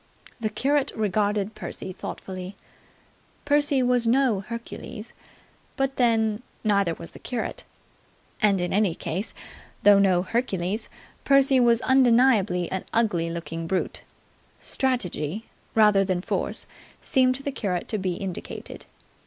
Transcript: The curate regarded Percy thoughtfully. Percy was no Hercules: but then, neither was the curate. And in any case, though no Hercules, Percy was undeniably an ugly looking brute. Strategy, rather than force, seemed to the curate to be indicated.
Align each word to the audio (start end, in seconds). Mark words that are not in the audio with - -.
The 0.39 0.49
curate 0.49 0.91
regarded 0.95 1.53
Percy 1.53 1.93
thoughtfully. 1.93 2.55
Percy 3.45 3.83
was 3.83 4.07
no 4.07 4.39
Hercules: 4.39 5.13
but 5.77 5.97
then, 5.97 6.41
neither 6.63 6.95
was 6.95 7.11
the 7.11 7.19
curate. 7.19 7.65
And 8.41 8.59
in 8.61 8.73
any 8.73 8.95
case, 8.95 9.35
though 9.83 9.99
no 9.99 10.23
Hercules, 10.23 10.89
Percy 11.23 11.59
was 11.59 11.81
undeniably 11.81 12.67
an 12.71 12.83
ugly 12.91 13.29
looking 13.29 13.67
brute. 13.67 14.01
Strategy, 14.59 15.45
rather 15.75 16.03
than 16.03 16.21
force, 16.23 16.65
seemed 17.03 17.35
to 17.35 17.43
the 17.43 17.51
curate 17.51 17.87
to 17.89 17.99
be 17.99 18.15
indicated. 18.15 18.87